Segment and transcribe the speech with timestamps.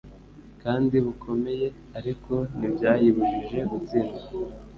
[0.63, 1.67] kandi bukomeye,
[1.99, 4.21] ariko ntibyayibujije gutsindwa.